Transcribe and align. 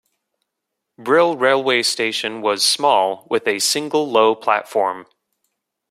Brill 0.97 1.37
railway 1.37 1.83
station 1.83 2.41
was 2.41 2.65
small, 2.65 3.27
with 3.29 3.47
a 3.47 3.59
single 3.59 4.09
low 4.09 4.33
platform. 4.33 5.05